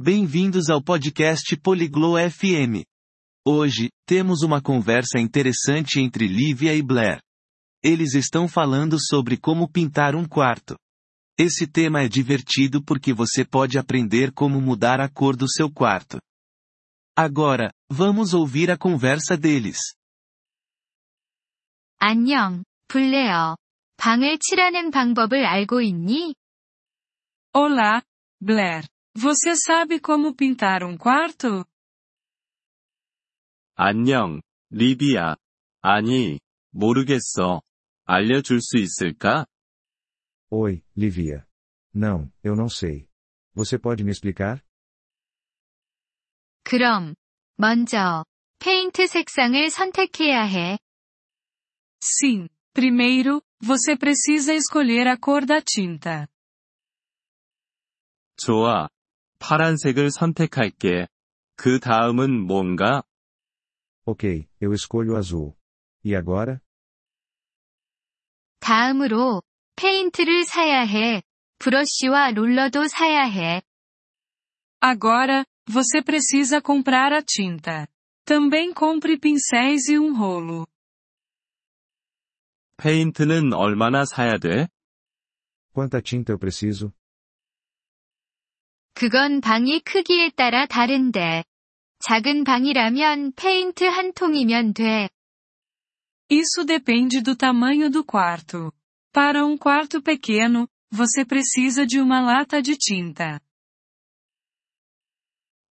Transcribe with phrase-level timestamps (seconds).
[0.00, 2.84] Bem-vindos ao podcast Poliglo FM.
[3.46, 7.20] Hoje, temos uma conversa interessante entre Lívia e Blair.
[7.82, 10.76] Eles estão falando sobre como pintar um quarto.
[11.38, 16.18] Esse tema é divertido porque você pode aprender como mudar a cor do seu quarto.
[17.16, 19.78] Agora, vamos ouvir a conversa deles.
[21.98, 23.56] 안녕, 블레어.
[23.96, 26.34] 방을 칠하는 방법을 알고 있니?
[27.52, 28.02] Olá,
[28.38, 28.86] Blair.
[29.16, 31.64] Você sabe como pintar um quarto?
[33.74, 35.36] 안녕, 리비야.
[35.82, 36.38] 아니,
[36.70, 37.62] 모르겠어.
[38.04, 39.46] 알려줄 수 있을까?
[40.50, 41.44] Oi, Livia.
[41.94, 43.08] Não, eu não sei.
[43.54, 44.62] Você pode me explicar?
[46.64, 47.14] 그럼,
[47.56, 48.24] 먼저,
[48.58, 50.78] 페인트 색상을 선택해야 해.
[52.00, 52.48] Sim.
[52.72, 56.28] Primeiro, você precisa escolher a cor da tinta.
[58.36, 58.88] 좋아.
[59.40, 61.08] 파란색을 선택할게.
[61.56, 63.02] 그 다음은 뭔가?
[64.04, 65.52] Ok, eu escolho azul.
[66.04, 66.60] E agora?
[68.60, 69.42] 다음으로,
[69.76, 71.22] 페인트를 사야 해.
[71.58, 73.62] 브러쉬와 롤러도 사야 해.
[74.80, 77.88] Agora, você precisa comprar a tinta.
[78.24, 80.66] Também compre pincéis e um rolo.
[82.76, 84.68] 페인트는 얼마나 사야 돼?
[85.72, 86.92] Quanta tinta eu preciso?
[88.93, 91.43] 그건 방이 크기에 따라 다른데.
[91.99, 95.09] 작은 방이라면 페인트 한 통이면 돼.
[96.31, 98.71] Isso depende do tamanho do quarto.
[99.13, 103.39] Para um quarto pequeno, você precisa de uma lata de tinta.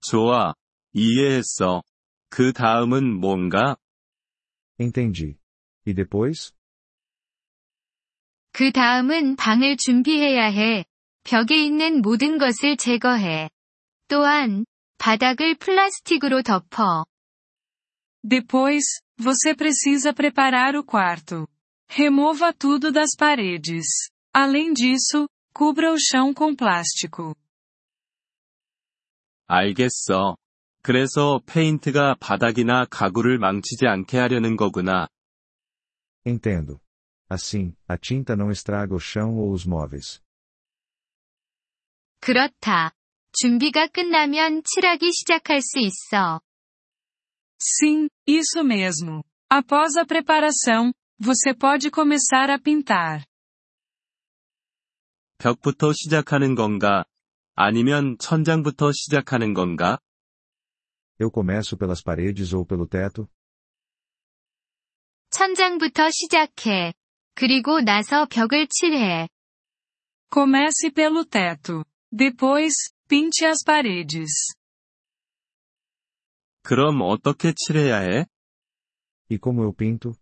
[0.00, 0.54] 좋아.
[0.92, 1.82] 이해했어.
[2.30, 3.76] 그 다음은 뭔가?
[4.78, 5.36] Entendi.
[5.86, 6.52] E depois?
[8.52, 10.84] 그 다음은 방을 준비해야 해.
[11.26, 13.50] 벽에 있는 모든 것을 제거해.
[14.06, 14.64] 또한,
[14.98, 17.04] 바닥을 플라스틱으로 덮어.
[18.22, 21.48] Depois, você precisa preparar o quarto.
[21.90, 24.08] Remova tudo das paredes.
[24.32, 27.34] Além disso, cubra o chão com plástico.
[29.48, 30.36] 알겠어.
[30.82, 35.08] 그래서 페인트가 바닥이나 가구를 망치지 않게 하려는 거구나.
[36.24, 36.78] Entendo.
[37.28, 40.24] Assim, a tinta não estraga o chão ou os móveis.
[42.26, 42.90] 그렇다.
[43.30, 46.40] 준비가 끝나면 칠하기 시작할 수 있어.
[47.56, 49.22] Sim, isso mesmo.
[49.48, 53.24] Após a preparação, você pode começar a pintar.
[55.38, 57.04] 벽부터 시작하는 건가?
[57.54, 60.00] 아니면 천장부터 시작하는 건가?
[61.20, 63.28] Eu começo pelas paredes ou pelo teto?
[65.30, 66.92] 천장부터 시작해.
[67.36, 69.28] 그리고 나서 벽을 칠해.
[70.28, 71.84] Comece pelo teto.
[72.11, 72.73] Depois,
[73.07, 74.53] pinte as paredes.
[76.63, 78.25] 그럼 어떻게 칠해야 해?
[79.29, 80.13] E como eu pinto?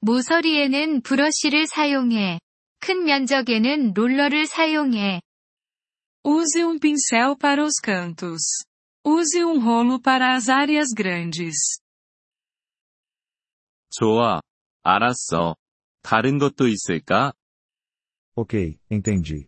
[0.00, 2.38] 모서리에는 브러쉬를 사용해.
[2.80, 5.22] 큰 면적에는 롤러를 사용해.
[6.26, 8.64] Use um pincel para os cantos.
[9.06, 11.80] Use um rolo para as áreas grandes.
[13.90, 14.40] 좋아.
[14.82, 15.56] 알았어.
[16.02, 17.32] 다른 것도 있을까?
[18.34, 19.47] Ok, entendi.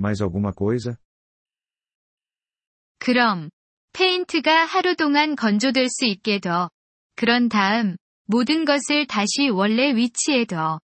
[0.00, 0.98] Mais alguma coisa?
[2.98, 3.50] 그럼,
[3.92, 6.70] 페인트가 하루 동안 건조될 수 있게 둬.
[7.14, 10.80] 그런 다음, 모든 것을 다시 원래 위치에 둬.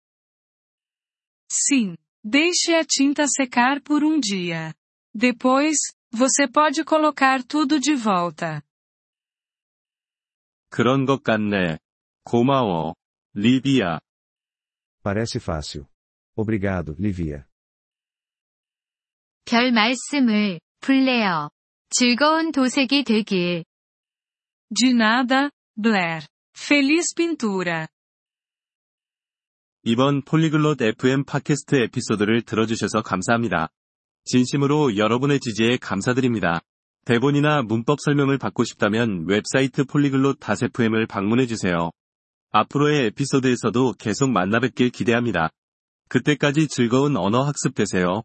[1.48, 1.96] Sim.
[2.24, 4.74] Deixe a tinta secar por um dia.
[5.14, 5.76] Depois,
[6.10, 8.62] você pode colocar tudo de volta.
[10.70, 11.78] 그런 것 같네.
[12.24, 12.94] 고마워.
[13.34, 14.00] 리비야.
[15.02, 15.86] Parece fácil.
[16.34, 17.46] Obrigado, Livia.
[19.51, 21.49] 별 말씀을, 블레어.
[21.89, 23.65] 즐거운 도색이 되길.
[24.73, 26.25] De nada, Blair.
[26.57, 27.87] Feliz pintura.
[29.83, 33.67] 이번 폴리글롯 FM 팟캐스트 에피소드를 들어주셔서 감사합니다.
[34.23, 36.61] 진심으로 여러분의 지지에 감사드립니다.
[37.03, 41.91] 대본이나 문법 설명을 받고 싶다면 웹사이트 폴리글롯 다세프엠을 방문해주세요.
[42.51, 45.49] 앞으로의 에피소드에서도 계속 만나 뵙길 기대합니다.
[46.07, 48.23] 그때까지 즐거운 언어 학습 되세요.